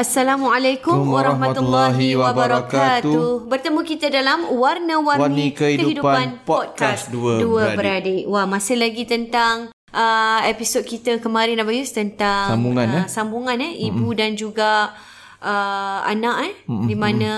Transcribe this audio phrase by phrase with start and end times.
[0.00, 3.44] Assalamualaikum warahmatullahi wabarakatuh.
[3.44, 8.24] Bertemu kita dalam Warna-Warni Warni Kehidupan, Kehidupan Podcast Dua Dua Beradik.
[8.24, 8.32] Beradik.
[8.32, 13.06] Wah, masih lagi tentang uh, episod kita kemarin apa Yus tentang Sambungan, uh, eh?
[13.12, 14.20] sambungan eh ibu mm-hmm.
[14.24, 14.96] dan juga
[15.44, 16.86] uh, anak eh mm-hmm.
[16.88, 17.32] di mana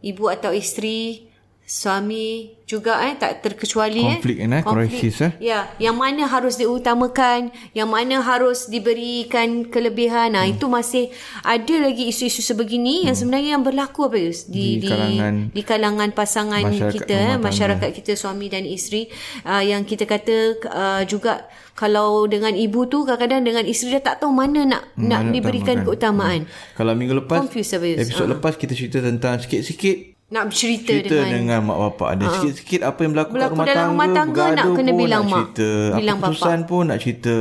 [0.00, 1.28] ibu atau isteri
[1.66, 5.32] suami juga eh tak terkecuali Konflik, eh eh, crisis, eh.
[5.42, 10.38] Ya, yang mana harus diutamakan, yang mana harus diberikan kelebihan.
[10.38, 10.54] Nah, hmm.
[10.54, 11.10] itu masih
[11.42, 13.06] ada lagi isu-isu sebegini hmm.
[13.10, 14.46] yang sebenarnya yang berlaku apa Yus?
[14.46, 19.10] Di kalangan di kalangan pasangan masyarakat kita, eh, masyarakat kita suami dan isteri
[19.42, 24.22] uh, yang kita kata uh, juga kalau dengan ibu tu kadang-kadang dengan isteri dia tak
[24.22, 25.86] tahu mana nak Hmm, nak mana nak diberikan utamakan.
[25.86, 26.40] keutamaan.
[26.78, 28.32] Kalau minggu lepas, Confused episod Ah.
[28.38, 32.08] lepas kita cerita tentang sikit-sikit Nak bercerita cerita dengan, dengan, mak bapak.
[32.18, 33.94] Ada sikit-sikit apa yang berlaku, Berlaku kat rumah dalam tangga.
[33.94, 35.38] rumah tangga, nak kena bilang nak mak.
[35.38, 35.70] cerita.
[35.94, 37.36] Bilang apa keputusan pun nak cerita.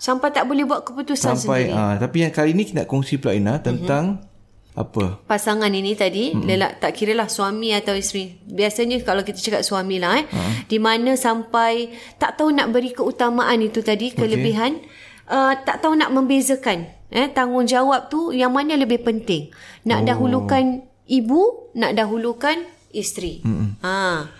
[0.00, 1.76] sampai tak boleh buat keputusan Sampai, sendiri.
[1.76, 4.24] ah, tapi yang kali ni nak kongsi pula Ina tentang
[4.72, 5.20] apa?
[5.28, 6.46] pasangan ini tadi hmm.
[6.46, 10.52] lelak tak kira lah suami atau isteri biasanya kalau kita cakap suami lah eh uh.
[10.70, 14.80] di mana sampai tak tahu nak beri keutamaan itu tadi kelebihan
[15.28, 19.50] uh, tak tahu nak membezakan eh tanggungjawab tu yang mana lebih penting
[19.84, 20.06] nak oh.
[20.06, 22.62] dahulukan ibu nak dahulukan
[22.94, 23.82] isteri hmm.
[23.82, 24.30] ha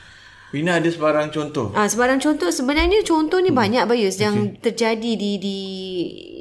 [0.51, 1.71] Ina ada sebarang contoh.
[1.79, 3.61] Ah sebarang contoh sebenarnya contoh ni hmm.
[3.63, 4.27] banyak Bayus okay.
[4.27, 5.59] yang terjadi di di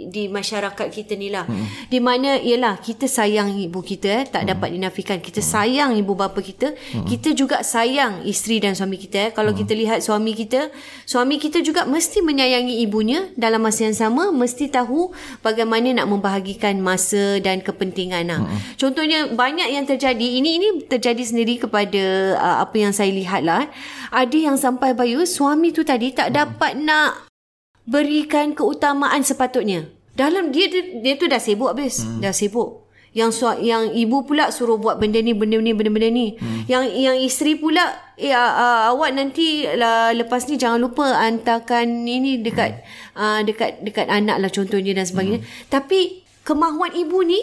[0.08, 1.44] di masyarakat kita ni lah.
[1.44, 1.68] Hmm.
[1.92, 4.50] Di mana ialah kita sayang ibu kita eh tak hmm.
[4.56, 5.18] dapat dinafikan.
[5.20, 5.50] Kita hmm.
[5.50, 7.06] sayang ibu bapa kita, hmm.
[7.10, 9.32] kita juga sayang isteri dan suami kita eh.
[9.36, 9.60] Kalau hmm.
[9.66, 10.72] kita lihat suami kita,
[11.04, 15.12] suami kita juga mesti menyayangi ibunya dalam masa yang sama mesti tahu
[15.44, 18.42] bagaimana nak membahagikan masa dan kepentingan lah.
[18.46, 18.60] Hmm.
[18.80, 23.66] Contohnya banyak yang terjadi ini ini terjadi sendiri kepada uh, apa yang saya lihat lah.
[23.66, 23.70] eh.
[24.10, 27.29] Ada yang sampai Bayu suami tu tadi tak dapat nak
[27.90, 29.90] berikan keutamaan sepatutnya.
[30.14, 32.06] Dalam dia dia, dia tu dah sibuk habis.
[32.06, 32.22] Hmm.
[32.22, 32.86] Dah sibuk.
[33.10, 36.38] Yang su, yang ibu pula suruh buat benda ni benda ni benda-benda ni.
[36.38, 36.70] Hmm.
[36.70, 37.82] Yang yang isteri pula
[38.14, 43.18] eh uh, uh, awak nanti lah, lepas ni jangan lupa hantarkan ini dekat hmm.
[43.18, 45.42] uh, dekat dekat anak lah contohnya dan sebagainya.
[45.42, 45.50] Hmm.
[45.74, 47.42] Tapi kemahuan ibu ni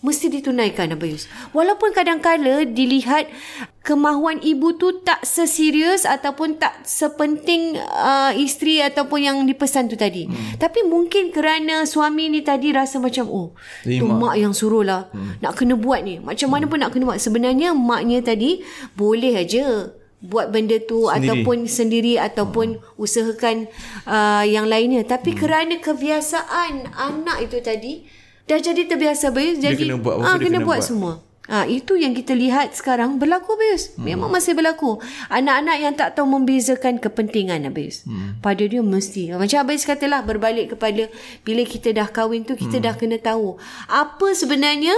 [0.00, 1.28] mesti ditunaikan Abayus.
[1.52, 3.28] Walaupun kadang-kala dilihat
[3.84, 10.24] kemahuan ibu tu tak seserius ataupun tak sepenting uh, isteri ataupun yang dipesan tu tadi.
[10.24, 10.56] Hmm.
[10.56, 13.52] Tapi mungkin kerana suami ni tadi rasa macam oh
[13.84, 14.32] tu Terima.
[14.32, 15.44] mak yang suruh lah hmm.
[15.44, 16.16] nak kena buat ni.
[16.16, 17.20] Macam mana pun nak kena buat.
[17.20, 18.64] Sebenarnya maknya tadi
[18.96, 21.16] boleh aja buat benda tu Sendiri.
[21.16, 23.00] ataupun sendiri ataupun hmm.
[23.00, 23.56] usahakan
[24.04, 25.38] uh, yang lainnya tapi hmm.
[25.40, 28.04] kerana kebiasaan anak itu tadi
[28.48, 30.86] dah jadi terbiasa Dia jadi kena buat apa ah, dia kena, kena buat, buat.
[30.86, 31.12] semua
[31.50, 33.98] Ah itu yang kita lihat sekarang berlaku Bayus.
[33.98, 34.06] Hmm.
[34.06, 35.02] Memang masih berlaku.
[35.26, 38.06] Anak-anak yang tak tahu membezakan kepentingan Bayus.
[38.06, 38.38] Hmm.
[38.38, 39.34] Pada dia mesti.
[39.34, 41.10] Macam Bayus katalah berbalik kepada
[41.42, 42.86] bila kita dah kahwin tu kita hmm.
[42.86, 43.58] dah kena tahu
[43.90, 44.94] apa sebenarnya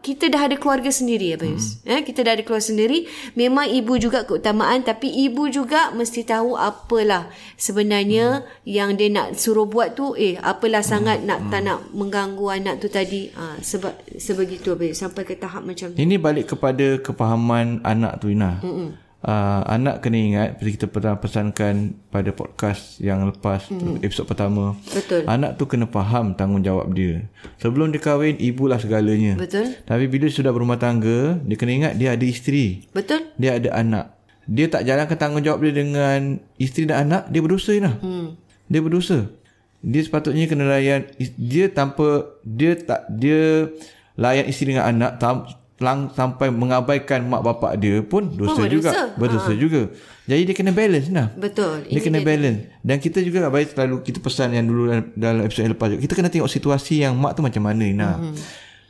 [0.00, 1.82] kita dah ada keluarga sendiri ya Bayus.
[1.82, 1.98] Hmm.
[1.98, 3.08] Eh, kita dah ada keluarga sendiri.
[3.34, 8.66] Memang ibu juga keutamaan tapi ibu juga mesti tahu apalah sebenarnya hmm.
[8.66, 10.90] yang dia nak suruh buat tu eh apalah hmm.
[10.90, 11.50] sangat nak hmm.
[11.50, 13.30] tak nak mengganggu anak tu tadi.
[13.34, 15.98] Ah sebab sebegitu Bayus sampai ke tahap macam tu.
[15.98, 18.62] Ini balik kepada kepahaman anak tu Ina.
[18.62, 19.07] Mm-mm.
[19.18, 23.98] Uh, anak kena ingat seperti kita pernah pesankan pada podcast yang lepas mm.
[24.06, 24.78] episod pertama.
[24.94, 25.26] Betul.
[25.26, 27.26] Anak tu kena faham tanggungjawab dia.
[27.58, 29.34] Sebelum dia kahwin ibulah segalanya.
[29.34, 29.74] Betul.
[29.82, 32.86] Tapi bila sudah berumah tangga, dia kena ingat dia ada isteri.
[32.94, 33.26] Betul?
[33.34, 34.14] Dia ada anak.
[34.46, 36.20] Dia tak jalankan tanggungjawab dia dengan
[36.54, 37.98] isteri dan anak, dia berdosa Ina.
[37.98, 38.38] Hmm.
[38.70, 39.34] Dia berdosa.
[39.78, 41.06] dia sepatutnya kena layan
[41.38, 43.70] dia tanpa dia tak dia
[44.18, 45.46] layan isteri dengan anak tam,
[45.78, 48.90] lang, sampai mengabaikan mak bapak dia pun dosa Oh, juga.
[49.14, 49.14] Berdosa.
[49.14, 49.82] berdosa juga.
[50.24, 51.30] Jadi dia kena balance lah.
[51.32, 51.86] Betul.
[51.86, 52.66] dia kena balance.
[52.80, 54.82] Dan kita juga baik selalu kita pesan yang dulu
[55.14, 56.02] dalam, episod yang lepas juga.
[56.02, 58.10] kita kena tengok situasi yang mak tu macam mana Ina.
[58.16, 58.34] Mhm.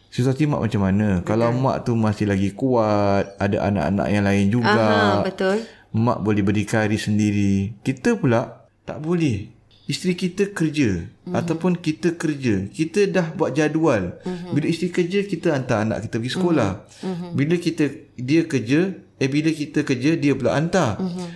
[0.08, 1.08] situasi mak macam mana.
[1.20, 5.60] Kalau mak tu masih lagi kuat ada anak-anak yang lain juga Aha, betul.
[5.90, 7.76] mak boleh berdikari sendiri.
[7.78, 9.52] Kita pula tak boleh
[9.88, 11.32] isteri kita kerja mm-hmm.
[11.32, 14.52] ataupun kita kerja kita dah buat jadual mm-hmm.
[14.52, 17.30] bila isteri kerja kita hantar anak kita pergi sekolah mm-hmm.
[17.32, 17.84] bila kita
[18.20, 18.80] dia kerja
[19.16, 21.28] eh bila kita kerja dia pula hantar mm-hmm.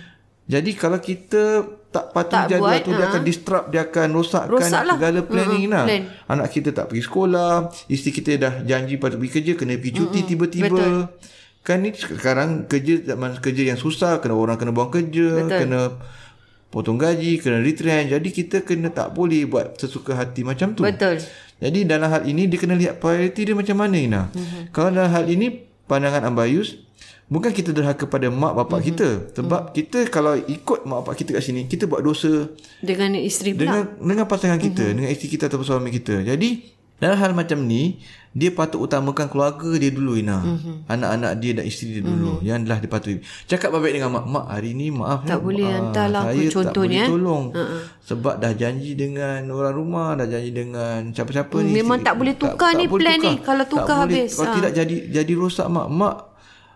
[0.45, 3.09] jadi kalau kita tak patuh Tak jadual buat, tu dia ha.
[3.09, 4.95] akan disrupt dia akan rosakkan Rosak lah.
[4.97, 6.03] segala planning Mm-mm, lah plan.
[6.29, 7.53] anak kita tak pergi sekolah
[7.89, 10.97] isteri kita dah janji patut pergi kerja kena pergi cuti Mm-mm, tiba-tiba betul.
[11.65, 15.57] kan ni sekarang kerja zaman kerja yang susah kena orang kena buang kerja Betul.
[15.57, 15.81] kena
[16.73, 21.21] potong gaji kena retrench jadi kita kena tak boleh buat sesuka hati macam tu Betul.
[21.61, 24.73] jadi dalam hal ini dia kena lihat prioriti dia macam mana Ina mm-hmm.
[24.73, 26.81] kalau dalam hal ini pandangan Ambayus
[27.29, 28.89] bukan kita derhaka pada mak bapak mm-hmm.
[28.89, 29.75] kita sebab mm-hmm.
[29.77, 32.49] kita kalau ikut mak bapak kita kat sini kita buat dosa
[32.81, 33.61] Dengan isteri pula.
[33.61, 34.97] dengan dengan pasangan kita mm-hmm.
[34.97, 36.49] dengan isteri kita ataupun suami kita jadi
[36.97, 38.01] dalam hal macam ni
[38.33, 40.75] dia patut utamakan keluarga dia dulu Ina mm-hmm.
[40.89, 42.47] anak-anak dia dan isteri dia dulu mm-hmm.
[42.49, 45.73] yang dah dipatuhi cakap baik dengan mak mak hari ni maaf Tak ya, boleh ah,
[45.77, 47.09] hantarlah saya contohnya, tak boleh eh.
[47.13, 47.81] tolong uh-uh.
[48.01, 52.33] sebab dah janji dengan orang rumah dah janji dengan siapa-siapa Hmm, ni memang tak boleh
[52.33, 53.33] tukar ni boleh plan ni.
[53.39, 54.25] Kalau tukar tak boleh.
[54.25, 54.31] habis.
[54.33, 54.55] kalau Ah.
[54.57, 56.15] tidak jadi jadi rosak mak mak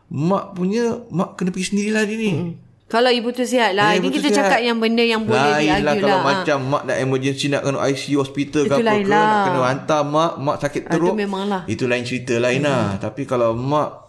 [0.08, 2.54] mak punya mak kena pergi sendirilah dia ni Hmm.
[2.88, 3.92] Kalau ibu tu sihat lah.
[3.92, 4.48] Eh, Ini kita sihat.
[4.48, 6.24] cakap yang benda yang boleh Lain lah diargue kalau lah.
[6.26, 9.24] macam mak nak emergency nak kena ICU hospital ke Itu apa lain ke lah.
[9.26, 11.62] nak kena hantar mak mak sakit teruk tu memang lah.
[11.66, 14.08] itu lain cerita lain lah tapi kalau mak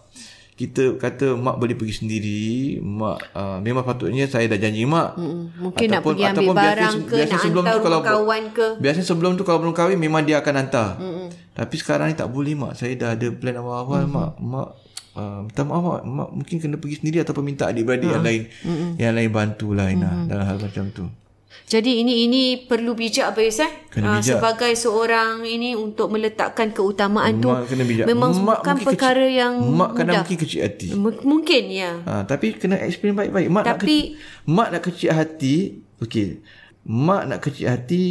[0.55, 2.43] kita kata mak boleh pergi sendiri
[2.79, 6.95] mak uh, memang patutnya saya dah janji mak Mm, mungkin nak pergi ambil biasa- barang
[7.01, 8.67] ke, biasa nak sebelum hantar tu kalau kawan ke.
[8.75, 11.27] biasa sebelum tu kalau belum kahwin memang dia akan hantar Mm-mm.
[11.51, 14.15] tapi sekarang ni tak boleh mak saya dah ada plan awal-awal mm-hmm.
[14.17, 14.67] mak mak
[15.19, 18.91] Uh, minta maaf mak, mak mungkin kena pergi sendiri ataupun minta adik-beradik yang lain mm-hmm.
[18.95, 20.27] yang lain bantu lah Ina mm-hmm.
[20.27, 21.05] dalam hal macam tu
[21.65, 23.71] Jadi ini ini perlu bijak Abayus eh.
[23.89, 24.37] Kena Ah, bijak.
[24.37, 29.37] sebagai seorang ini untuk meletakkan keutamaan tu mak kena bijak memang mak bukan perkara kecil,
[29.37, 30.21] yang mak kadang mudah.
[30.23, 31.91] mungkin kecil hati M- mungkin ya.
[32.01, 33.47] Ha, tapi kena explain baik-baik.
[33.49, 35.55] Mak nak Tapi- kecil, mak nak kecil hati.
[35.99, 36.27] Okey.
[36.85, 38.03] Mak nak kecil hati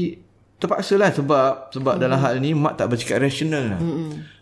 [0.55, 2.03] terpaksa lah sebab sebab Hmm.
[2.05, 3.81] dalam hal ni mak tak bercakap rasional lah.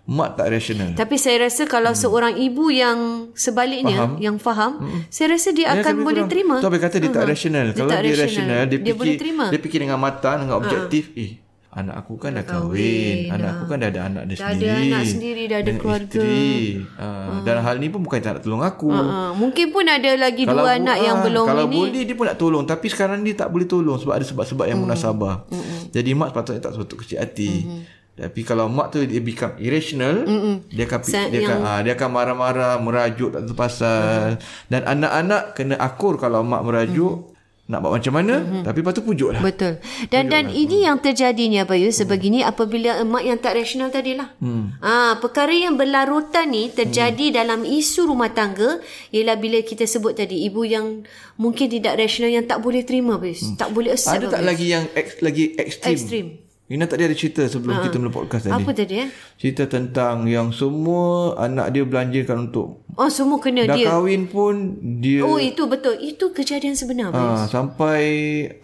[0.07, 0.95] Mak tak rasional.
[0.95, 1.99] Tapi saya rasa kalau Hmm.
[1.99, 2.99] seorang ibu yang
[3.35, 4.13] sebaliknya Faham.
[4.19, 4.73] yang faham,
[5.09, 6.31] saya rasa dia Dia akan boleh kurang.
[6.31, 6.55] terima.
[6.57, 7.65] Tu apa kata dia tak rasional.
[7.65, 8.25] Dia Kalau tak dia rasional.
[8.25, 9.19] rasional, dia, Dia fikir
[9.51, 11.43] dia fikir dengan mata dengan objektif, eh
[11.73, 14.89] anak aku kan dah kahwin, anak aku kan dah ada anak dia Dah ada sendiri.
[14.89, 16.17] anak sendiri, dah ada keluarga.
[16.17, 16.57] Isteri.
[16.97, 17.07] Ha,
[17.43, 18.89] dalam hal ni pun bukan tak nak tolong aku.
[18.89, 21.77] Ah, mungkin pun ada lagi dua bu- anak yang belum kalau ini.
[21.77, 24.79] boleh dia pun nak tolong tapi sekarang dia tak boleh tolong sebab ada sebab-sebab yang
[24.79, 25.45] munasabah.
[25.47, 25.91] Mm-mm.
[25.91, 27.51] Jadi mak sepatutnya tak sepatut kecil hati.
[27.61, 27.81] Mm-hmm.
[28.17, 30.65] Tapi kalau mak tu dia become irrational, Mm-mm.
[30.73, 34.41] dia akan Sa- dia akan ah, dia akan marah-marah, merajuk tak tahu pasal.
[34.41, 34.69] Mm-hmm.
[34.73, 37.69] Dan anak-anak kena akur kalau mak merajuk mm-hmm.
[37.69, 38.63] nak buat macam mana, mm-hmm.
[38.65, 39.43] tapi lepas tu pujuk lah.
[39.45, 39.85] Betul.
[40.09, 44.33] Dan dan ini yang terjadinya Bayus sebegini apabila emak yang tak rasional tadilah.
[44.41, 44.81] Hmm.
[44.81, 47.37] Ah, perkara yang berlarutan ni terjadi hmm.
[47.37, 48.81] dalam isu rumah tangga
[49.13, 51.05] ialah bila kita sebut tadi ibu yang
[51.37, 53.45] mungkin tidak rasional yang tak boleh terima Bayus.
[53.45, 53.61] Hmm.
[53.61, 54.25] Tak boleh accept.
[54.25, 54.49] Ada tak Bayus.
[54.49, 55.93] lagi yang ex, lagi ekstrim?
[55.93, 56.46] Ekstrim.
[56.67, 58.59] Ina tadi ada cerita sebelum kita mula podcast tadi.
[58.59, 59.09] Apa tadi eh?
[59.39, 63.87] Cerita tentang yang semua anak dia belanjakan untuk Oh semua kena dah dia.
[63.87, 65.95] kahwin pun dia Oh itu betul.
[66.03, 67.15] Itu kejadian sebenar.
[67.15, 68.03] Ha, sampai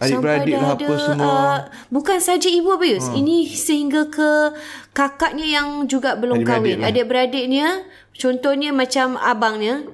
[0.03, 1.23] adik-beradik dah lah apa ada, semua.
[1.23, 1.31] Ha.
[1.31, 1.59] Uh,
[1.95, 3.07] bukan saja ibu Abayus.
[3.07, 4.51] Ini sehingga ke
[4.91, 6.77] kakaknya yang juga belum Adik-beradik kahwin.
[6.83, 6.91] lah.
[6.91, 7.67] Adik-beradiknya,
[8.19, 9.87] contohnya macam abangnya.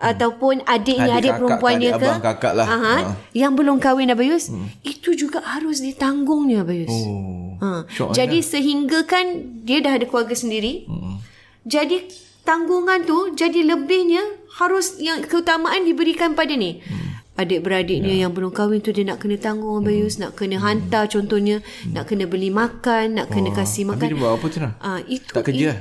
[0.00, 2.06] Ataupun adiknya, Adik adik, kakak, perempuannya adik ke.
[2.08, 2.66] abang, kakak lah.
[2.66, 3.12] Aha, Ha.
[3.30, 4.48] Yang belum kahwin Abayus.
[4.80, 6.88] Itu juga harus ditanggungnya Abayus.
[6.88, 7.60] Oh.
[7.60, 7.84] Ha.
[7.84, 9.26] Syok Jadi sehingga kan
[9.60, 10.88] dia dah ada keluarga sendiri.
[10.88, 11.20] Hmm.
[11.62, 12.08] Jadi
[12.40, 14.24] tanggungan tu jadi lebihnya
[14.56, 16.80] harus yang keutamaan diberikan pada ni.
[16.80, 17.08] Hmm.
[17.36, 18.22] Adik-beradiknya ya.
[18.24, 22.24] yang belum kahwin tu dia nak kena tanggung Abayus, nak kena hantar contohnya, nak kena
[22.24, 24.08] beli makan, nak kena kasih Habis makan.
[24.08, 24.72] dia buat apa tu nak?
[24.76, 25.78] Ah itu Tak kerja lah.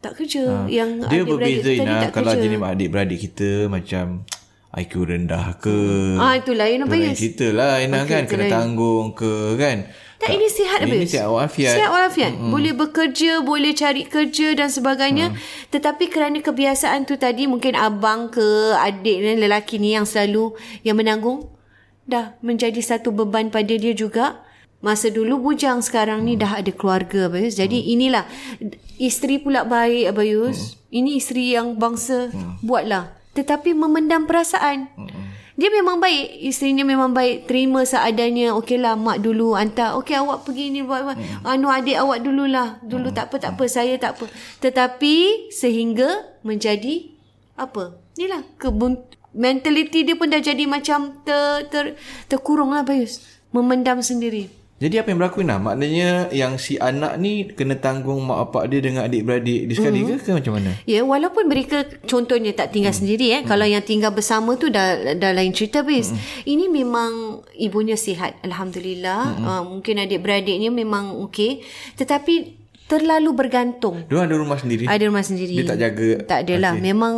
[0.00, 0.64] Tak kerja.
[0.66, 2.42] Yang Dia adik-beradik berbeza Ina tak kalau kerja.
[2.42, 4.06] jenis adik-beradik kita macam
[4.80, 5.78] IQ rendah ke.
[6.16, 7.16] Ah itu lain Tu lain Abayus.
[7.18, 8.52] cerita lah Ina Okey, kan itu kena lain.
[8.52, 9.78] tanggung ke kan.
[10.20, 11.08] Tak, ini sihat Ini Abayus.
[11.10, 11.74] sihat walafiat.
[11.80, 12.32] Sihat walafiat.
[12.36, 12.52] Mm-hmm.
[12.52, 15.32] Boleh bekerja, boleh cari kerja dan sebagainya.
[15.32, 15.36] Mm.
[15.72, 20.52] Tetapi kerana kebiasaan tu tadi mungkin abang ke adik ni lelaki ni yang selalu
[20.84, 21.48] yang menanggung
[22.04, 24.44] dah menjadi satu beban pada dia juga.
[24.80, 27.52] Masa dulu bujang sekarang ni dah ada keluarga Abayus.
[27.60, 28.24] Jadi inilah
[28.96, 30.80] isteri pula baik Abayus.
[30.88, 32.32] Ini isteri yang bangsa
[32.64, 33.12] buatlah.
[33.36, 34.88] Tetapi memendam perasaan.
[35.60, 36.48] dia memang baik.
[36.48, 37.44] Isterinya memang baik.
[37.44, 38.56] Terima seadanya.
[38.56, 40.00] Okeylah mak dulu hantar.
[40.00, 41.44] Okey awak pergi ni buat hmm.
[41.44, 42.80] anu adik awak dululah.
[42.80, 43.16] Dulu hmm.
[43.20, 44.32] tak apa tak apa saya tak apa.
[44.64, 45.14] Tetapi
[45.52, 47.12] sehingga menjadi
[47.60, 48.00] apa?
[48.16, 48.96] Inilah kebun
[49.36, 52.00] mentaliti dia pun dah jadi macam ter, ter
[52.32, 53.20] terkurung lah Bayus.
[53.52, 55.60] Memendam sendiri jadi apa yang berlaku Ina?
[55.60, 60.24] Maknanya yang si anak ni kena tanggung mak bapak dia dengan adik-beradik dia sekali mm-hmm.
[60.24, 60.70] ke, ke macam mana?
[60.88, 63.00] Ya, walaupun mereka contohnya tak tinggal mm.
[63.04, 63.40] sendiri eh.
[63.44, 63.48] Mm.
[63.52, 66.16] Kalau yang tinggal bersama tu dah dah lain cerita bis.
[66.16, 66.18] Mm.
[66.48, 67.12] Ini memang
[67.60, 69.36] ibunya sihat alhamdulillah.
[69.36, 69.44] Mm.
[69.44, 71.60] Uh, mungkin adik-beradiknya memang okey.
[72.00, 72.56] Tetapi
[72.88, 74.08] terlalu bergantung.
[74.08, 74.88] Dia ada rumah sendiri.
[74.88, 75.60] Ada rumah sendiri.
[75.60, 76.10] Dia tak jaga.
[76.24, 76.72] Tak adalah.
[76.72, 76.84] Okay.
[76.88, 77.14] Memang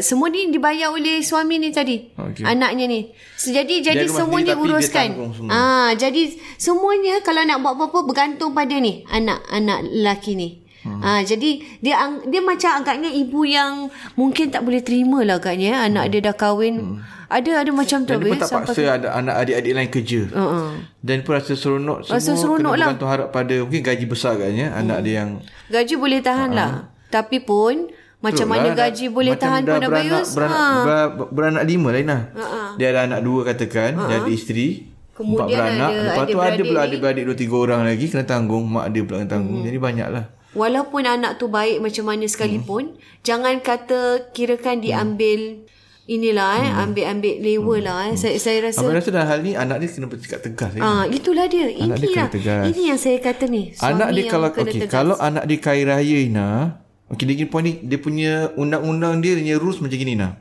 [0.00, 2.08] semua ni dibayar oleh suami ni tadi.
[2.16, 2.48] Okay.
[2.48, 3.12] Anaknya ni.
[3.36, 5.36] So, jadi jadi semuanya uruskan.
[5.36, 5.52] Semua.
[5.52, 10.48] Ah, jadi semuanya kalau nak buat apa-apa bergantung pada ni anak-anak lelaki ni.
[10.86, 11.02] Hmm.
[11.02, 16.08] Ah, jadi dia dia macam agaknya ibu yang mungkin tak boleh terima lah agaknya anak
[16.08, 16.12] hmm.
[16.14, 16.74] dia dah kahwin.
[16.80, 16.98] Hmm.
[17.26, 18.14] Ada ada macam tu.
[18.14, 20.20] Dan dia pun tak paksa ada anak adik-adik lain kerja.
[20.30, 20.68] Uh-uh.
[21.02, 22.86] Dan pun rasa seronok rasa semua seronok kena lah.
[22.94, 24.80] bergantung harap pada mungkin gaji besar agaknya hmm.
[24.80, 25.30] anak dia yang.
[25.68, 26.60] Gaji boleh tahan uh-huh.
[26.64, 26.70] lah.
[27.10, 27.90] Tapi pun
[28.26, 30.28] macam mana lah, gaji boleh macam tahan pun Abayus?
[30.34, 30.66] Beranak, ha.
[30.82, 30.98] ber,
[31.30, 32.22] beranak lima lain lah.
[32.34, 32.68] Uh-huh.
[32.74, 33.90] Dia ada anak dua katakan.
[33.94, 34.08] Uh-huh.
[34.10, 34.68] Dia ada isteri.
[35.14, 35.90] Kemudian empat beranak.
[35.90, 38.04] Ada Lepas tu ada pula adik-beradik dua tiga orang lagi.
[38.10, 38.64] Kena tanggung.
[38.66, 39.62] Mak dia pula kena tanggung.
[39.62, 39.66] Hmm.
[39.70, 40.24] Jadi banyak lah.
[40.52, 42.98] Walaupun anak tu baik macam mana sekalipun.
[42.98, 43.22] Hmm.
[43.22, 45.62] Jangan kata kirakan diambil...
[45.62, 45.74] Hmm.
[46.06, 46.84] Inilah eh hmm.
[46.86, 47.82] ambil-ambil lewa hmm.
[47.82, 48.14] lah eh.
[48.14, 48.22] Hmm.
[48.22, 51.18] Saya saya rasa Abang rasa dalam hal ni anak dia kena bercakap tegas Ah ya.
[51.18, 51.66] itulah dia.
[51.66, 52.30] Anak Inilah.
[52.30, 52.56] dia.
[52.62, 53.74] Ini yang saya kata ni.
[53.74, 57.78] Suami anak dia kalau okey kalau anak dia kaya raya Ina, Okey, dia point ni,
[57.86, 60.34] dia punya undang-undang dia, dia punya rules macam gini nah.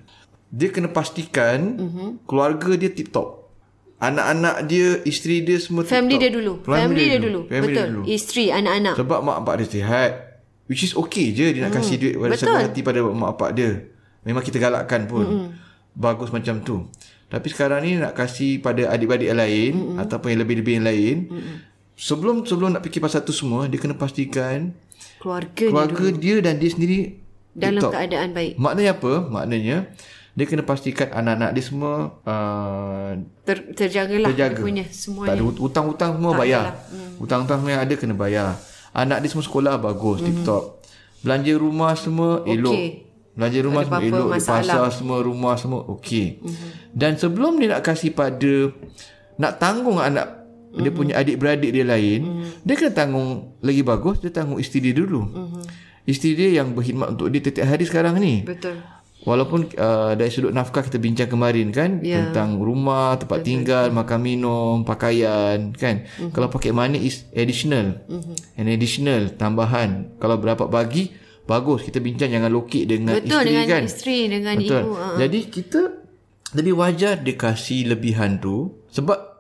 [0.50, 2.10] Dia kena pastikan uh-huh.
[2.26, 3.54] keluarga dia tip top.
[4.02, 6.54] Anak-anak dia, isteri dia semua Family tip dia dulu.
[6.66, 7.42] Family, Family dia, dia dulu.
[7.46, 7.76] Family Betul.
[7.76, 8.02] Dia dulu.
[8.10, 8.96] Isteri, anak-anak.
[8.98, 10.12] Sebab mak bapak dia sihat.
[10.66, 11.78] Which is okay je dia nak hmm.
[11.78, 13.72] kasih duit pada sebab hati pada mak bapak dia.
[14.26, 15.26] Memang kita galakkan pun.
[15.26, 15.48] Hmm.
[15.94, 16.90] Bagus macam tu.
[17.30, 20.02] Tapi sekarang ni nak kasih pada adik-adik yang lain hmm.
[20.02, 21.16] ataupun yang lebih-lebih yang lain.
[21.30, 21.56] Hmm.
[21.94, 24.74] Sebelum sebelum nak fikir pasal tu semua, dia kena pastikan
[25.26, 27.00] keluarga, keluarga dia, dia dan dia sendiri
[27.58, 27.92] dalam TikTok.
[27.98, 28.54] keadaan baik.
[28.62, 29.14] Maknanya apa?
[29.26, 29.78] Maknanya
[30.36, 31.94] dia kena pastikan anak-anak dia semua
[32.28, 33.16] uh,
[33.48, 34.62] Ter, terjagalah terjaga.
[34.62, 35.34] punya semuanya.
[35.34, 36.64] Tak ada hutang-hutang semua tak bayar.
[36.92, 37.12] Hmm.
[37.18, 38.50] Hutang-hutang semua yang ada kena bayar.
[38.92, 40.26] Anak dia semua sekolah bagus, hmm.
[40.30, 40.64] tip-top.
[41.26, 42.78] Belanja rumah semua elok.
[43.36, 44.62] Belanja rumah ada semua elok, masalah.
[44.62, 46.44] pasar semua rumah semua okey.
[46.44, 46.70] Hmm.
[46.94, 48.54] Dan sebelum dia nak kasih pada
[49.40, 50.45] nak tanggung anak
[50.76, 50.84] mm-hmm.
[50.84, 52.52] dia punya adik-beradik dia lain, mm-hmm.
[52.68, 53.30] dia kena tanggung
[53.64, 55.24] lagi bagus, dia tanggung isteri dia dulu.
[55.24, 55.64] Mm-hmm.
[56.06, 58.44] Isteri dia yang berkhidmat untuk dia setiap hari sekarang ni.
[58.44, 58.78] Betul.
[59.26, 62.30] Walaupun uh, dari sudut nafkah kita bincang kemarin kan yeah.
[62.30, 63.50] tentang rumah, tempat Betul.
[63.50, 66.06] tinggal, makan minum, pakaian kan.
[66.06, 66.30] Mm-hmm.
[66.30, 68.06] Kalau pakai money is additional.
[68.06, 68.60] Mm-hmm.
[68.62, 70.14] An additional tambahan.
[70.22, 71.10] Kalau berapa bagi
[71.46, 73.84] bagus kita bincang jangan lokit dengan Betul, isteri dengan kan.
[73.86, 74.82] Betul isteri dengan Betul.
[74.82, 74.90] ibu.
[74.94, 75.18] Uh-huh.
[75.22, 75.82] Jadi kita
[76.56, 79.35] lebih wajar dia kasih lebihan tu sebab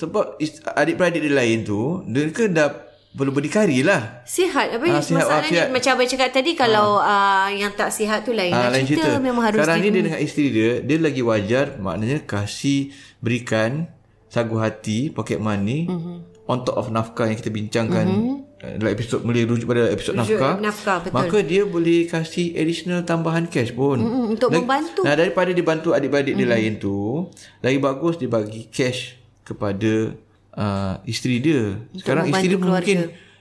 [0.00, 0.40] sebab
[0.80, 4.22] adik-beradik dia lain tu, mereka dah perlu berdikari lah.
[4.24, 4.80] Sihat.
[4.80, 5.70] Apa ha, sihat, masalahnya sihat.
[5.74, 7.10] macam abang cakap tadi, kalau ha.
[7.10, 8.54] uh, yang tak sihat tu lain.
[8.54, 9.20] Ha, lain cerita, cerita.
[9.20, 13.90] Memang harus Sekarang ni dia dengan isteri dia, dia lagi wajar maknanya kasih berikan
[14.30, 16.48] sagu hati, pocket money, mm-hmm.
[16.48, 18.78] on top of nafkah yang kita bincangkan mm-hmm.
[18.78, 20.54] dalam episod boleh rujuk pada episod rujuk nafkah.
[20.62, 21.16] Nafkah, betul.
[21.18, 23.98] Maka dia boleh kasih additional tambahan cash pun.
[23.98, 25.00] Mm-hmm, untuk lagi, membantu.
[25.02, 26.46] Nah, daripada dibantu adik-adik mm-hmm.
[26.46, 27.26] dia lain tu,
[27.58, 29.19] lagi bagus dia bagi cash
[29.50, 30.14] kepada
[30.54, 31.74] uh, isteri dia.
[31.98, 32.98] Sekarang isteri dia mungkin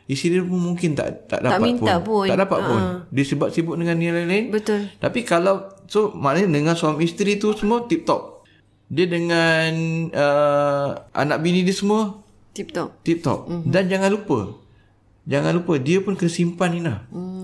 [0.10, 2.26] isteri dia pun mungkin tak tak dapat tak minta pun.
[2.26, 2.28] pun.
[2.34, 2.66] Tak dapat uh.
[2.66, 2.82] pun.
[3.14, 4.50] Dia sebab sibuk dengan yang lain-lain.
[4.50, 4.90] Betul.
[4.98, 8.42] Tapi kalau so maknanya dengan suami isteri tu semua tip top.
[8.90, 9.70] Dia dengan
[10.10, 12.26] uh, anak bini dia semua
[12.58, 12.90] tip top.
[13.06, 13.46] Tip top.
[13.46, 13.70] Mm-hmm.
[13.70, 14.40] Dan jangan lupa.
[15.30, 17.06] Jangan lupa dia pun kena simpan Nina.
[17.14, 17.39] Mm.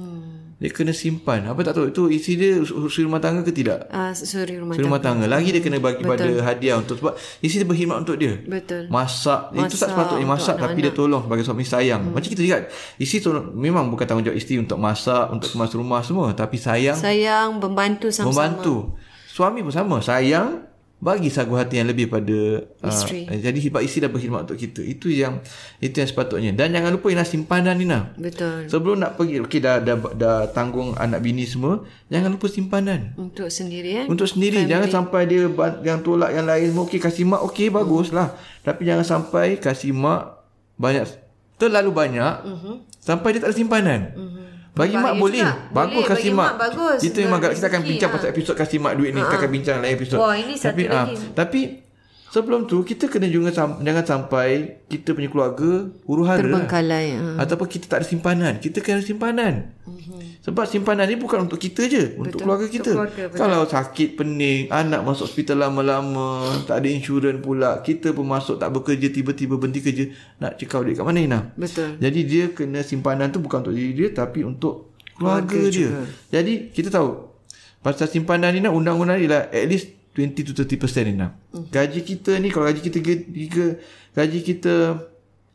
[0.55, 1.43] Dia kena simpan.
[1.51, 3.91] Apa tak tahu itu isi dia suri rumah tangga ke tidak?
[3.91, 5.27] Ah uh, suri rumah, rumah tangga.
[5.27, 6.15] Lagi dia kena bagi Betul.
[6.15, 8.39] pada hadiah untuk sebab isi dia berkhidmat untuk dia.
[8.39, 8.87] Betul.
[8.87, 9.51] Masak.
[9.51, 10.85] masak itu tak sepatutnya masak tapi anak.
[10.87, 12.01] dia tolong sebagai suami sayang.
[12.07, 12.13] Hmm.
[12.15, 12.59] Macam kita juga.
[12.95, 16.95] Isi tu memang bukan tanggungjawab isteri untuk masak, untuk kemas rumah semua tapi sayang.
[16.95, 18.31] Sayang membantu sama-sama.
[18.31, 18.75] Membantu.
[19.27, 19.99] Suami pun sama.
[19.99, 20.64] Sayang
[21.05, 23.29] bagi sagu hati yang lebih pada isteri.
[23.29, 24.81] Uh, jadi sebab isteri dah berkhidmat untuk kita.
[24.81, 25.37] Itu yang
[25.77, 26.49] itu yang sepatutnya.
[26.57, 28.17] Dan jangan lupa Ina simpanan Ina.
[28.17, 28.65] Betul.
[28.65, 33.13] Sebelum nak pergi okey dah, dah dah tanggung anak bini semua, jangan lupa simpanan.
[33.21, 34.05] Untuk sendiri eh.
[34.09, 34.65] Untuk sendiri.
[34.65, 34.71] Family.
[34.73, 35.45] Jangan sampai dia
[35.85, 38.33] yang tolak yang lain okey kasih mak okey baguslah.
[38.33, 38.65] Hmm.
[38.65, 40.41] Tapi jangan sampai kasih mak
[40.81, 41.05] banyak
[41.55, 42.75] terlalu banyak uh-huh.
[42.99, 44.01] sampai dia tak ada simpanan.
[44.11, 44.44] Uh-huh.
[44.75, 45.39] Bagi mak boleh.
[45.39, 45.71] Juga.
[45.71, 46.51] Bagus boleh, kasih mak.
[46.59, 46.99] bagus.
[46.99, 48.15] Kita memang kita akan bincang ha.
[48.19, 49.23] pasal episod kasih mak duit ni.
[49.23, 49.25] Ha.
[49.25, 50.17] Kita akan bincang lain episod.
[50.19, 51.15] Wah, ini satu tapi, lagi.
[51.15, 51.61] Ha, tapi
[52.35, 56.43] Sebelum tu kita kena juga jangan sampai kita punya keluarga huru hara.
[56.43, 56.67] lah.
[56.67, 57.15] Terbengkalai.
[57.15, 57.39] Ha.
[57.39, 58.59] Ataupun kita tak ada simpanan.
[58.59, 59.53] Kita kena ada simpanan.
[59.87, 60.43] Mm-hmm.
[60.43, 62.19] Sebab simpanan ni bukan untuk kita je.
[62.19, 62.91] Untuk keluarga kita.
[62.91, 63.39] keluarga, betul.
[63.39, 67.79] Kalau sakit, pening, anak masuk hospital lama-lama, tak ada insurans pula.
[67.79, 70.03] Kita pun masuk tak bekerja, tiba-tiba berhenti kerja.
[70.43, 71.39] Nak cekau duit kat mana Ina?
[71.55, 71.95] Betul.
[72.03, 75.87] Jadi dia kena simpanan tu bukan untuk diri dia tapi untuk keluarga, Keluarga dia.
[75.87, 76.03] juga.
[76.35, 77.31] Jadi kita tahu
[77.79, 81.35] pasal simpanan ni nak undang-undang ni lah at least 20 to 30% ni nak.
[81.51, 81.67] Mhm.
[81.75, 83.65] Gaji kita ni kalau gaji kita tiga
[84.15, 84.73] gaji kita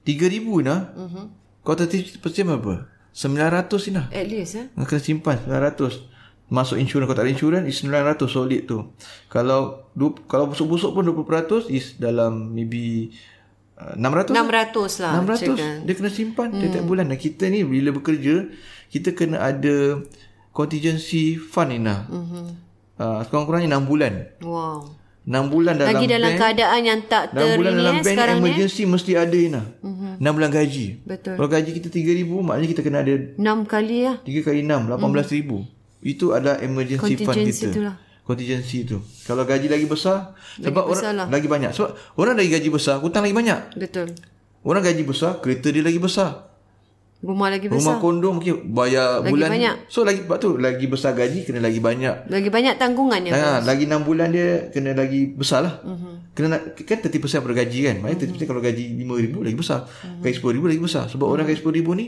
[0.05, 0.93] 3000 nak.
[0.93, 1.25] Mhm.
[1.64, 2.85] Kau 30% berapa?
[3.17, 4.07] 900 ni nak.
[4.12, 4.67] At least eh.
[4.76, 6.05] Kena simpan 900.
[6.50, 8.85] Masuk insurans kau tak ada insurans is 900 solid tu.
[9.33, 13.14] Kalau du, kalau busuk-busuk pun 20% is dalam maybe
[13.79, 14.45] uh, 600 lah.
[14.45, 15.12] 600 lah.
[15.25, 15.57] 600 cakap.
[15.87, 16.73] dia kena simpan hmm.
[16.75, 18.50] tiap bulan dan kita ni bila bekerja
[18.90, 20.02] kita kena ada
[20.50, 22.05] contingency fund ni nah.
[22.11, 22.70] Mm-hmm.
[23.00, 24.12] Uh, sekurang-kurangnya 6 bulan.
[24.45, 25.00] Wow.
[25.25, 28.00] 6 bulan dalam Lagi dalam bank, keadaan yang tak 6 ter bulan ini dalam eh,
[28.00, 28.40] bank sekarang ni.
[28.40, 28.45] eh.
[28.45, 29.64] emergency mesti ada ni nah.
[29.80, 30.12] Mm-hmm.
[30.21, 30.87] 6 bulan gaji.
[31.04, 31.35] Betul.
[31.40, 34.16] Kalau gaji kita 3000 maknanya kita kena ada 6 kali lah.
[34.21, 36.04] 3 kali 6 18000.
[36.04, 37.73] Itu adalah emergency fund Contingency kita.
[37.73, 37.97] tu lah.
[38.25, 38.99] Contingency tu.
[39.25, 41.26] Kalau gaji lagi besar sebab besar orang lah.
[41.28, 41.71] lagi banyak.
[41.73, 43.61] Sebab orang lagi gaji besar, hutang lagi banyak.
[43.76, 44.09] Betul.
[44.61, 46.50] Orang gaji besar, kereta dia lagi besar.
[47.21, 48.00] Rumah lagi Rumah besar.
[48.00, 49.75] kondo mungkin bayar Lagi bulan banyak.
[49.93, 52.33] So lagi sebab tu lagi besar gaji kena lagi banyak.
[52.33, 53.33] Lagi banyak tanggungannya.
[53.37, 55.75] Ha, lagi 6 bulan dia kena lagi besar lah.
[55.85, 55.93] Mhm.
[55.93, 56.15] Uh-huh.
[56.33, 57.97] Kena kan 30% pada gaji kan.
[58.00, 58.41] Maknanya uh-huh.
[58.41, 59.79] 30% kalau gaji 5,000 lagi besar.
[59.85, 59.93] Mhm.
[60.00, 60.23] Uh-huh.
[60.25, 61.05] Gaji 10,000 lagi besar.
[61.12, 61.35] Sebab uh-huh.
[61.37, 62.07] orang gaji 10,000 ni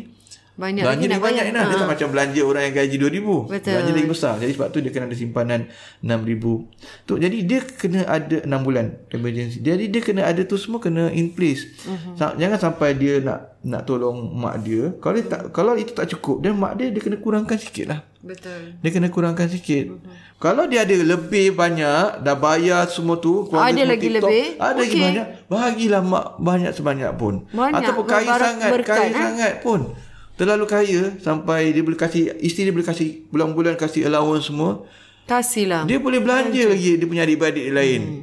[0.53, 1.57] Banyak belanja lagi dia banyak bayar.
[1.57, 1.65] nah.
[1.65, 3.49] Dia tak macam belanja orang yang gaji 2,000.
[3.49, 3.73] Betul.
[3.73, 4.35] Belanja lagi besar.
[4.37, 5.61] Jadi sebab tu dia kena ada simpanan
[6.05, 7.09] 6,000.
[7.09, 9.59] Tu, jadi dia kena ada 6 bulan emergency.
[9.65, 11.65] Jadi dia kena ada tu semua kena in place.
[11.89, 12.37] Uh-huh.
[12.37, 14.93] Jangan sampai dia nak nak tolong mak dia.
[15.01, 18.01] Kalau dia tak, kalau itu tak cukup, dan mak dia dia kena kurangkan sikit lah.
[18.21, 18.77] Betul.
[18.85, 19.89] Dia kena kurangkan sikit.
[19.89, 20.15] Uh-huh.
[20.37, 23.49] Kalau dia ada lebih banyak, dah bayar semua tu.
[23.49, 24.45] Ada semua lagi lebih?
[24.61, 25.05] Ada lagi Okey.
[25.07, 25.27] banyak.
[25.49, 27.49] Bahagilah mak banyak sebanyak pun.
[27.55, 27.89] Banyak.
[27.89, 28.69] Ataupun kaya sangat.
[28.69, 29.17] berkat, kaya eh?
[29.17, 29.81] sangat pun.
[30.43, 34.83] Terlalu kaya sampai dia boleh kasih, isteri dia boleh kasih bulan-bulan kasih allowance semua.
[35.31, 35.87] Kasihlah.
[35.87, 38.03] Dia boleh belanja lagi dia punya adik-beradik dia lain.
[38.03, 38.23] Hmm.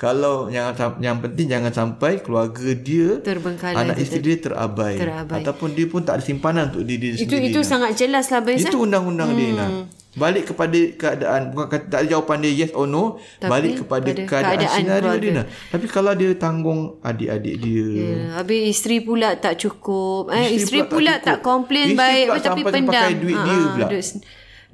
[0.00, 0.72] Kalau yang
[1.04, 4.96] yang penting jangan sampai keluarga dia Terbengkalai anak isteri dia terabai.
[4.96, 5.44] Terabai.
[5.44, 7.52] ataupun dia pun tak ada simpanan untuk diri dia Itu sendiri.
[7.52, 7.68] itu Nah.
[7.68, 8.64] sangat jelas lah Bayus.
[8.64, 9.36] Itu undang-undang hmm.
[9.36, 9.66] dia Ina.
[10.14, 14.06] Balik kepada keadaan bukan kata, tak ada jawapan dia yes or no, Tapi balik kepada
[14.06, 15.24] pada keadaan, keadaan senario keluarga.
[15.24, 15.46] dia nah.
[15.68, 17.86] Tapi kalau dia tanggung adik-adik dia.
[17.90, 20.30] Ya, habis isteri pula tak cukup.
[20.30, 21.42] Eh, Isteri isteri pula pula, tak tak, cukup.
[21.44, 22.92] komplain Isteri baik pula tapi pendam.
[22.94, 23.86] pakai duit dia Ha, pula.
[23.90, 24.06] Duit,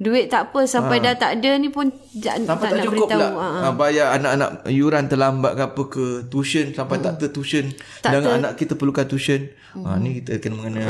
[0.01, 3.21] duit tak apa sampai dah tak ada ni pun ja- Sampai tak, nak cukup beritahu.
[3.21, 3.59] pula Ha, ha.
[3.61, 3.69] ha.
[3.71, 8.39] bayar anak-anak yuran terlambat ke apa ke tuition sampai tak ter tuition Tak sedangkan ter-
[8.39, 9.41] anak kita perlukan tuition.
[9.71, 10.83] Ha ni kita kena mengenai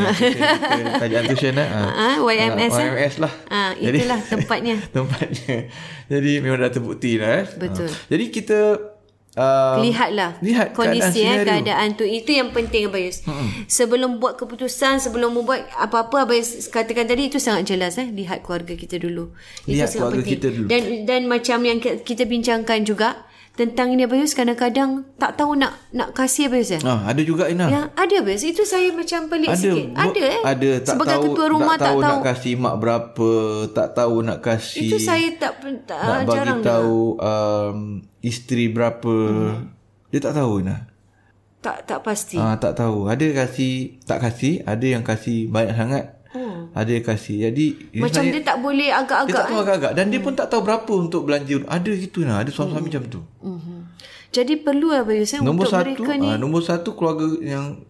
[0.98, 1.54] tajaan tuition.
[1.54, 1.66] Ha.
[1.68, 2.82] Ha, YMS, Ha?
[2.82, 3.34] YMS lah.
[3.48, 4.76] Ha, itulah tempatnya.
[4.96, 5.56] tempatnya.
[6.08, 7.46] Jadi memang dah terbukti lah eh.
[7.54, 7.86] Betul.
[7.86, 7.98] Ha.
[8.08, 8.58] Jadi kita
[9.42, 13.26] uh, Lihatlah lihat kondisi keadaan eh, keadaan tu itu yang penting Abayus.
[13.26, 13.66] Hmm.
[13.66, 18.78] Sebelum buat keputusan, sebelum membuat apa-apa Abayus katakan tadi itu sangat jelas eh lihat keluarga
[18.78, 19.34] kita dulu.
[19.66, 20.34] Lihat itu sangat keluarga penting.
[20.38, 20.68] kita dulu.
[20.70, 25.76] Dan dan macam yang ki- kita bincangkan juga tentang ini Abayus kadang-kadang tak tahu nak
[25.92, 26.82] nak kasih Abayus eh.
[26.82, 27.68] Ha, ada juga Ina.
[27.68, 28.48] Ya, ada Abayus.
[28.48, 29.86] Itu saya macam pelik ada sikit.
[29.92, 30.42] Ada eh.
[30.42, 32.12] ada tak Sebagai tahu, ketua rumah tak tak tahu, tahu.
[32.16, 33.30] nak kasih mak berapa
[33.76, 37.78] tak tahu nak kasih Itu saya tak, tak nak bagi jarang tahu um,
[38.24, 39.68] isteri berapa Hmm.
[40.08, 40.88] dia tak tahu nah
[41.62, 42.42] tak tak pasti.
[42.42, 46.06] ah tak tahu ada kasih tak kasih ada yang kasih banyak sangat.
[46.74, 50.06] Ada yang kasih jadi dia Macam dia tak boleh dia agak-agak tak tahu agak-agak dan
[50.08, 53.22] dia pun tak tahu berapa untuk belanja ada gitu nah ada suami-suami macam tu
[54.32, 56.24] Jadi perlu lah Bayus eh, nombor untuk satu mereka ni.
[56.26, 57.84] ah, nombor satu keluarga yang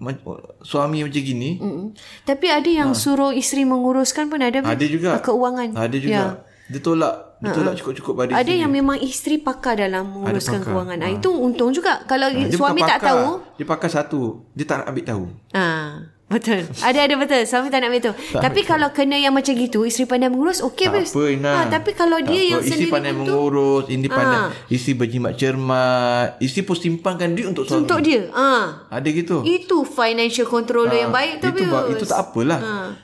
[0.59, 1.93] suami macam gini Mm.
[2.23, 4.57] Tapi ada yang suruh isteri menguruskan pun ada.
[4.59, 5.69] Ada juga Ah, Keuangan.
[5.75, 6.25] ada juga Ya.
[6.67, 10.73] dia tolak dia tolak cukup-cukup pada Ada yang memang isteri pakar dalam menguruskan pakar.
[10.73, 10.97] kewangan.
[10.99, 12.01] Ah, itu untung juga.
[12.03, 13.05] Kalau dia suami tak pakar.
[13.11, 13.25] tahu.
[13.57, 14.19] dia pakai satu
[14.51, 16.63] dia tak nak ambil tahu Ah, betul.
[16.79, 17.41] Ada ada betul.
[17.43, 18.13] Suami tak nak ambil tu.
[18.33, 21.11] tapi kalau kena yang macam gitu, isteri pandai mengurus, okey tak Bayus.
[21.11, 22.47] apa Ina Ah, tapi kalau Tak dia apa.
[22.47, 24.49] yang isteri sendiri pandai tu mengurus isteri pandai Ah.
[24.67, 28.21] isteri berjimat cermat isteri pun simpankan duit untuk suami untuk dia.
[28.31, 28.87] Ah.
[28.87, 31.91] ada gitu Itu financial controller yang baik tu Ah, itu, ba- Bayus.
[31.93, 32.59] itu tak apalah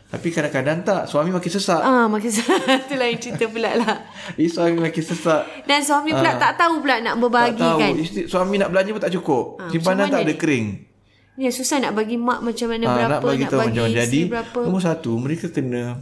[0.07, 2.31] tapi kadang-kadang tak suami makin sesak Ah, makin
[2.81, 3.95] itu lain cerita pula lah.
[4.39, 7.91] eh, suami makin sesak Dan suami pula tak tahu pula nak tak berbagi tahu kan.
[7.97, 10.67] isteri, suami nak belanja pun tak cukup Ah, simpanan tak ada kering
[11.37, 13.93] Ya susah nak bagi mak macam mana Ah, berapa nak bagi tahu macam mana.
[13.95, 14.59] jadi berapa.
[14.59, 16.01] nombor satu mereka kena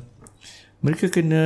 [0.80, 1.44] mereka kena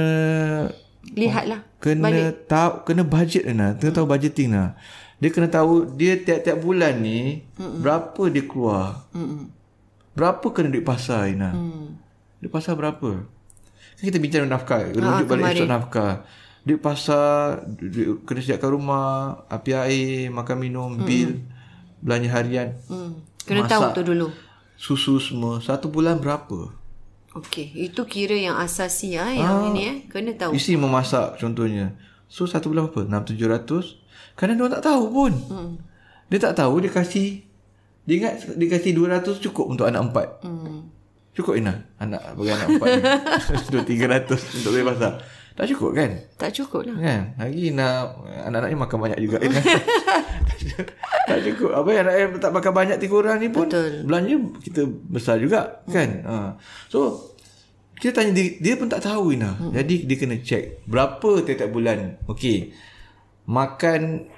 [1.09, 1.59] Lihatlah.
[1.77, 2.45] kena Balik.
[2.45, 4.77] tahu kena budget nah kena tahu budgeting nah
[5.15, 7.81] dia kena tahu dia tiap-tiap bulan ni Mm-mm.
[7.81, 9.49] berapa dia keluar Mm-mm.
[10.13, 11.97] berapa kena duit pasar Ina Hmm.
[12.37, 13.25] duit pasar berapa
[13.95, 16.13] kan kita bincang nafkah rujuk Ah, balik episod nafkah
[16.61, 19.07] duit pasar duit, kena siapkan rumah
[19.47, 19.99] api air
[20.29, 21.41] makan minum bil
[21.97, 22.69] belanja harian.
[22.85, 23.23] Hmm.
[23.45, 24.27] Kena tahu tu dulu.
[24.79, 25.59] Susu semua.
[25.59, 26.71] Satu bulan berapa?
[27.37, 29.97] Okey, itu kira yang asasi ah yang ini eh.
[30.09, 30.57] Kena tahu.
[30.57, 31.93] Isteri memasak contohnya.
[32.25, 33.05] So satu bulan berapa?
[33.05, 34.35] 6 700.
[34.39, 35.33] Kadang dia tak tahu pun.
[35.51, 35.71] Hmm.
[36.29, 37.45] Dia tak tahu dia kasih
[38.09, 40.41] dia ingat dia kasih 200 cukup untuk anak empat.
[40.41, 40.89] Hmm.
[41.37, 42.89] Cukup Ina anak bagi anak empat.
[43.71, 45.21] Dua tiga ratus untuk beli pasar.
[45.53, 46.09] Tak cukup kan?
[46.39, 46.97] Tak cukup lah.
[46.97, 47.21] Kan?
[47.37, 48.17] Lagi nak
[48.49, 49.37] anak-anak ni makan banyak juga.
[49.43, 49.61] Ina.
[51.29, 51.71] tak cukup.
[51.75, 54.03] Apa yang yang tak makan banyak tiga orang ni pun Betul.
[54.05, 56.09] belanja kita besar juga kan?
[56.25, 56.35] Ha.
[56.91, 57.29] So
[57.99, 59.59] kita tanya dia, dia pun tak tahu Ina.
[59.59, 59.71] Hmm.
[59.75, 62.15] Jadi dia kena check berapa tiap-tiap bulan.
[62.31, 62.71] Okey.
[63.49, 64.29] Makan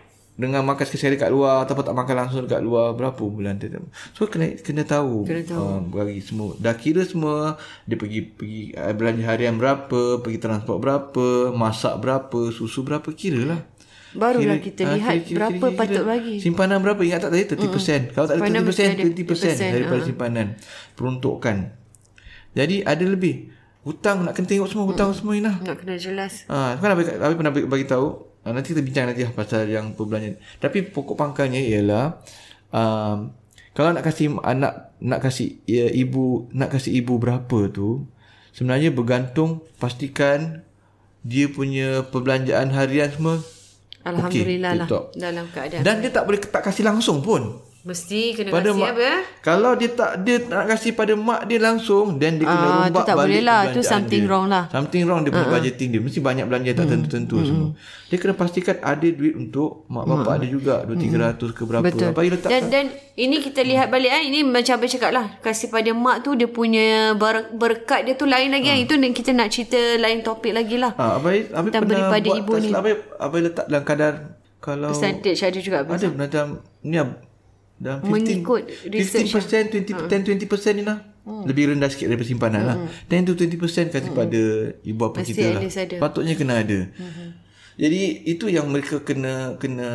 [0.41, 3.85] dengan makan sekali kat luar ataupun tak makan langsung dekat luar berapa bulan tiap
[4.17, 5.29] So kena kena tahu.
[5.29, 5.61] Kena tahu.
[5.61, 6.57] Uh, bagi semua.
[6.57, 12.49] Dah kira semua dia pergi pergi uh, belanja harian berapa, pergi transport berapa, masak berapa,
[12.49, 13.70] susu berapa kiralah.
[14.11, 16.43] Barulah kita ah, lihat berapa patut bagi.
[16.43, 16.99] Simpanan berapa?
[16.99, 17.55] Ingat tak tadi 30%.
[17.55, 18.03] Mm.
[18.11, 20.05] Kalau tak ada Simpanan 30%, mesti ada 20% 20%, daripada ah.
[20.05, 20.47] simpanan.
[20.99, 21.57] Peruntukan.
[22.51, 23.35] Jadi ada lebih.
[23.81, 25.55] Hutang nak kena tengok semua hutang semua Inah.
[25.63, 26.45] Nak kena jelas.
[26.45, 28.07] Ha, kan Habis, Habis pernah bagi, bagi tahu.
[28.45, 30.37] Ha, nanti kita bincang nanti lah pasal yang perbelanjaan.
[30.61, 32.21] Tapi pokok pangkalnya ialah
[32.73, 33.33] um,
[33.71, 38.03] kalau nak kasih anak nak kasih ya, ibu nak kasih ibu berapa tu
[38.51, 40.67] sebenarnya bergantung pastikan
[41.23, 43.39] dia punya perbelanjaan harian semua
[44.01, 45.03] Alhamdulillah lah tip-top.
[45.13, 45.83] dalam keadaan.
[45.85, 47.70] dan dia tak boleh tak kasih langsung pun.
[47.81, 49.21] Mesti kena Pada kasi mak, apa eh?
[49.41, 52.93] Kalau dia tak dia nak kasih pada mak dia langsung then dia kena Ah, rombak
[52.93, 53.59] tu tak balik boleh lah.
[53.59, 54.29] Tu perbelanjaan something dia.
[54.29, 54.63] wrong lah.
[54.63, 55.99] Ah, Something wrong dia punya budgeting dia.
[55.99, 57.69] Mesti banyak belanja tak tentu-tentu semua.
[58.05, 61.83] Dia kena pastikan ada duit untuk mak bapak ada juga 2 300 ke berapa.
[61.83, 62.07] Betul.
[62.07, 64.23] Apa yang letak Dan dan ini kita lihat balik eh.
[64.25, 65.25] Ini macam apa cakap lah.
[65.39, 68.69] Kasih pada mak tu dia punya ber, berkat dia tu lain lagi.
[68.69, 68.83] Hmm.
[68.83, 70.93] Itu yang kita nak cerita lain topik lagi lah.
[70.93, 72.69] Ha, abai abai Tentang pernah beri pada buat ibu tak ni.
[72.71, 74.13] abai abai letak dalam kadar
[74.59, 75.77] kalau Percentage ada juga.
[75.81, 76.45] ada macam
[76.83, 77.30] ni ab-
[77.81, 78.61] dalam 15, Mengikut
[78.93, 80.97] research 15% 20 10 20% ni lah.
[81.21, 82.77] Lebih rendah sikit daripada simpanan lah.
[83.09, 84.41] 10 to 20% kasih pada
[84.85, 85.61] ibu bapa kita lah.
[85.65, 85.95] ada.
[85.97, 86.79] Patutnya kena ada.
[87.81, 89.89] Jadi itu yang mereka kena kena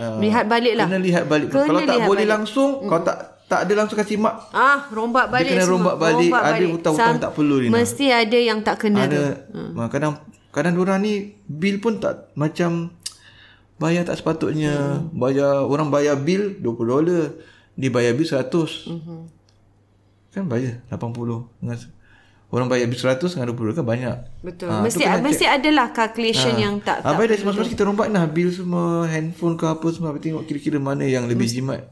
[0.00, 0.88] uh, Lihat balik lah.
[0.88, 1.52] Kena lihat balik.
[1.52, 2.32] Kena kalau tak boleh balik.
[2.32, 5.72] langsung, kalau tak tak ada langsung kasih mak Ah, rombak balik kena semua.
[5.76, 6.30] rombak balik.
[6.32, 7.84] Ada hutang-hutang tak perlu ni, Nah.
[7.84, 9.12] Mesti ada yang tak kena tu.
[9.12, 9.86] ada hmm.
[9.92, 10.12] kadang
[10.50, 12.95] kadang orang ni bil pun tak macam
[13.76, 15.04] bayar tak sepatutnya.
[15.04, 15.12] Hmm.
[15.12, 17.22] bayar orang bayar bil 20 dolar
[17.76, 19.22] dia bayar bil 100 hmm.
[20.32, 21.76] kan bayar 80 dengan
[22.48, 24.16] orang bayar bil 100 dengan 20 kan banyak.
[24.40, 24.68] Betul.
[24.72, 28.08] Ah, mesti kena mesti adalah calculation yang tak Ah, tak baik dari semasa kita rombak
[28.08, 31.84] nah bil semua handphone ke apa semua tengok kira-kira mana yang lebih jimat.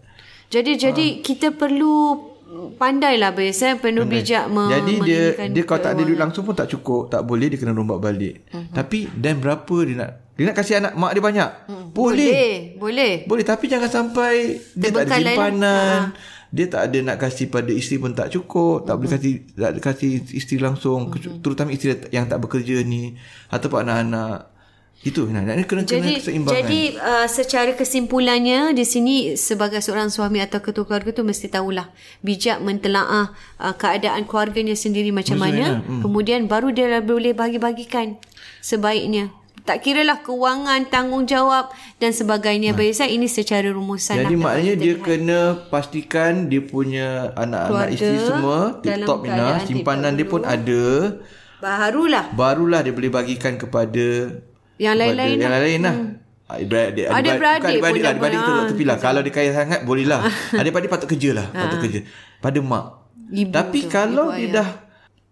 [0.49, 2.34] Jadi jadi kita perlu
[2.75, 6.55] pandailah bes eh penuh bijak me- Jadi dia dia kalau tak ada duit langsung pun
[6.55, 8.47] tak cukup, tak boleh dia kena rombak balik.
[8.51, 8.71] Uh-huh.
[8.75, 11.51] Tapi dan berapa dia nak dia nak kasih anak mak dia banyak?
[11.71, 11.85] Hmm.
[11.95, 12.27] Boleh.
[12.27, 13.15] Boleh, boleh.
[13.31, 15.19] Boleh tapi jangan sampai dia tak ada lah.
[15.23, 15.99] simpanan.
[16.55, 20.23] Dia tak ada nak kasih pada isteri pun tak cukup, tak boleh kasih tak kasih
[20.35, 21.43] isteri langsung, uh-huh.
[21.43, 23.19] terutama isteri yang tak bekerja ni
[23.51, 24.54] ataupun anak-anak.
[25.05, 26.57] Itu nah, nak kena kena Jadi keseimbangan.
[26.65, 31.93] jadi uh, secara kesimpulannya di sini sebagai seorang suami atau ketua keluarga tu mesti tahulah.
[32.25, 35.85] Bijak mentelaah uh, keadaan keluarganya sendiri macam mana.
[35.85, 36.01] Hmm.
[36.01, 38.17] kemudian baru dia boleh bagi-bagikan
[38.65, 39.29] sebaiknya.
[39.69, 41.69] Tak kiralah kewangan tanggungjawab
[42.01, 42.73] dan sebagainya.
[42.73, 42.81] Nah.
[42.81, 48.81] biasa ini secara rumusan Jadi lah maknanya dia kena pastikan dia punya anak-anak isteri semua
[48.81, 49.29] tip-top
[49.69, 50.85] simpanan dia pun ada.
[51.61, 52.33] barulah.
[52.33, 54.37] Barulah dia boleh bagikan kepada
[54.77, 55.61] yang lain-lain yang lah.
[55.61, 55.95] lain lah.
[55.95, 56.13] Hmm.
[56.45, 58.05] Beradik, Ada beradik bukan adik-beradik pun lah.
[58.05, 58.61] yang Adik-beradik boleh.
[58.61, 58.97] tu tepi lah.
[59.01, 60.21] Kalau dia kaya sangat, boleh lah.
[60.61, 61.47] Adik-beradik patut kerja lah.
[61.49, 62.01] Patut kerja.
[62.39, 62.85] Pada mak.
[63.27, 64.53] Ibu Tapi tu, kalau ibu dia ayah.
[64.55, 64.69] dah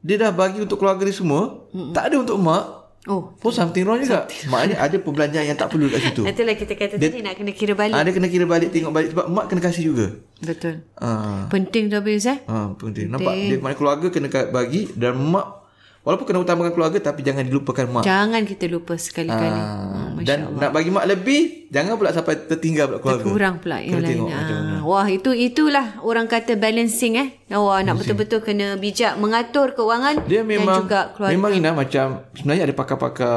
[0.02, 2.64] dia dah bagi untuk keluarga dia semua, tak ada untuk mak,
[3.06, 4.26] oh pun something wrong juga.
[4.48, 6.26] Maknanya ada perbelanjaan yang tak perlu kat situ.
[6.32, 9.08] itulah kita kata tadi nak kena kira balik Ada kena kira balik, tengok balik.
[9.14, 10.06] Sebab mak kena kasih juga.
[10.40, 11.46] betul Ah.
[11.46, 13.06] penting tu habis eh Ha, penting.
[13.06, 15.61] Nampak dia keluarga kena bagi dan mak
[16.02, 18.02] walaupun kena utamakan keluarga tapi jangan dilupakan mak.
[18.02, 19.54] Jangan kita lupa sekali-kali.
[19.54, 23.24] Ha, dan nak bagi mak lebih, jangan pula sampai tertinggal pula keluarga.
[23.24, 24.10] kurang pula yang Kena lain.
[24.12, 24.30] tengok.
[24.30, 24.76] Ha.
[24.82, 27.28] Wah, itu itulah orang kata balancing eh.
[27.48, 31.32] Wah, nak betul-betul kena bijak mengatur keuangan Dia memang dan juga keluarga.
[31.32, 33.36] memang Ina macam sebenarnya ada pakar-pakar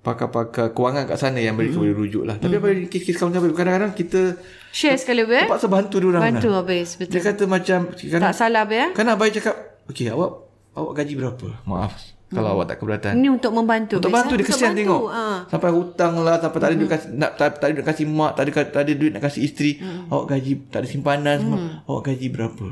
[0.00, 2.38] pakar-pakar kewangan kat sana yang mereka boleh rujuk lah.
[2.38, 4.38] Tapi apa kes-kes kawan kami kadang-kadang kita
[4.70, 5.42] Share sekali ber.
[5.42, 6.22] terpaksa bantu dia orang.
[6.22, 6.58] Bantu Ina.
[6.62, 7.20] habis Dia betul.
[7.24, 8.94] kata macam kadang, Tak salah ber.
[8.94, 9.58] kan abai cakap,
[9.90, 10.45] "Okey, awak
[10.76, 13.12] awak gaji berapa?" Maaf kalau awak tak keberatan.
[13.22, 14.02] Ini untuk membantu.
[14.02, 14.80] Untuk bantu dia kesian bantu.
[14.82, 15.02] tengok.
[15.14, 15.24] Ha.
[15.46, 18.30] Sampai hutang lah, sampai tak ada duit kasih nak tak, tak ada duit kasih mak,
[18.34, 19.72] tak ada tak ada duit nak kasih isteri.
[20.10, 21.58] Awak gaji tak ada simpanan semua.
[21.86, 22.66] Awak gaji berapa?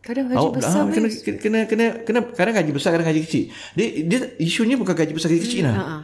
[0.00, 0.94] Kadang gaji Awak besar ah, bes.
[0.94, 3.44] kena, kena kena kena kena kadang gaji besar kadang gaji kecil.
[3.74, 5.74] Dia dia isunya bukan gaji besar gaji kecil lah.
[5.74, 5.96] Ha.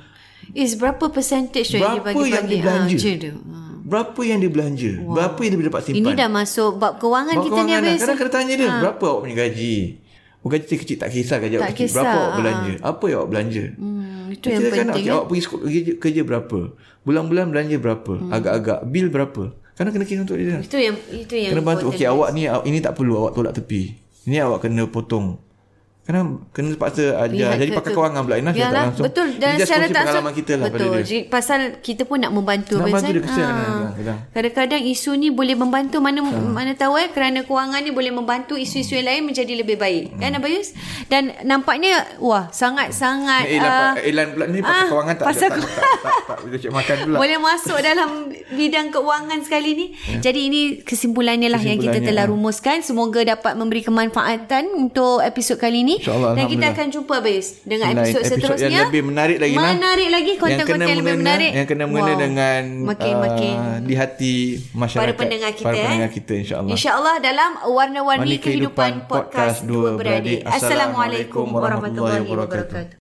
[0.52, 2.34] Is berapa percentage tu yang dia Berapa bagi-bagi?
[2.34, 2.96] yang dia belanja?
[2.98, 3.32] Ha, tu.
[3.32, 3.58] Ha.
[3.86, 4.90] Berapa yang dia belanja?
[4.98, 5.14] Wow.
[5.14, 5.98] Berapa yang dia dapat simpan?
[6.02, 7.86] Ini dah masuk bab kewangan Bab kita ni kewangan lah.
[7.86, 8.00] habis.
[8.02, 9.76] Kadang kena tanya dia, berapa awak punya gaji?
[10.46, 11.90] Oh, gaji kecil tak kisah gaji awak kecil.
[11.90, 12.72] kisah, Berapa awak belanja?
[12.86, 13.64] Apa yang awak belanja?
[13.74, 14.86] Hmm, itu yang kan penting.
[14.94, 15.14] okay, eh.
[15.18, 16.58] awak pergi sekolah, kerja, kerja berapa?
[17.02, 18.12] Bulan-bulan belanja berapa?
[18.14, 18.30] Hmm.
[18.30, 19.42] Agak-agak bil berapa?
[19.74, 20.62] Kadang kena kira untuk dia.
[20.62, 21.90] Itu yang itu yang Kena bantu.
[21.90, 23.98] Okey, awak ni ini tak perlu awak tolak tepi.
[24.30, 25.42] Ini awak kena potong.
[26.06, 26.22] Kena
[26.54, 27.34] kena paksa ajar.
[27.50, 28.36] Lihat Jadi pakai ke- kewangan pula.
[28.38, 29.04] Ina saya tak Yalah, langsung.
[29.10, 30.78] betul dan Dia secara tak pengalaman kita lah betul.
[30.78, 31.02] pada dia.
[31.02, 34.18] Jadi, pasal kita pun nak membantu Nak bantu dia kesian Ah.
[34.30, 34.82] kadang-kadang.
[34.86, 36.30] Isu ni boleh membantu mana Ha.
[36.30, 40.14] mana tahu eh kerana kewangan ni boleh membantu isu-isu yang lain menjadi lebih baik.
[40.14, 40.20] Hmm.
[40.22, 40.68] Kan Abayus?
[41.06, 45.58] Dan nampaknya wah sangat-sangat Elan, ah, Elan pula ni pakai ah, kewangan tak pasal tak,
[45.58, 47.16] tak, tak, tak, tak, boleh cek makan pula.
[47.18, 48.08] boleh masuk dalam
[48.52, 49.86] bidang keuangan sekali ni.
[50.16, 52.30] Jadi ini kesimpulannya lah yang kita telah ah.
[52.30, 52.78] rumuskan.
[52.78, 55.95] Semoga dapat memberi kemanfaatan untuk episod kali ni.
[55.96, 58.68] InsyaAllah, Dan kita akan jumpa Abayus dengan episod seterusnya.
[58.68, 59.54] yang lebih menarik lagi.
[59.56, 61.50] Menarik lagi yang konten-konten kena yang lebih menarik.
[61.52, 62.22] yang kena mengena Wow.
[62.22, 64.34] dengan makin-makin uh, di hati
[64.72, 65.82] masyarakat para pendengar kita para eh.
[65.84, 69.96] pendengar kita insyaallah InsyaAllah dalam Warna-Warni Warni Kehidupan Kehidupan Podcast Dua.
[69.96, 70.44] Beradik.
[70.44, 73.05] Assalamualaikum warahmatullahi wabarakatuh.